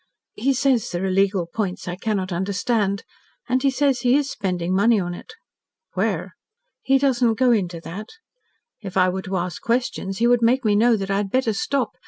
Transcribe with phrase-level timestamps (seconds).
[0.33, 3.03] "He says there are legal points I cannot understand.
[3.47, 5.33] And he says he is spending money on it."
[5.93, 6.33] "Where?"
[6.81, 8.09] "He doesn't go into that.
[8.81, 11.53] If I were to ask questions, he would make me know that I had better
[11.53, 11.91] stop.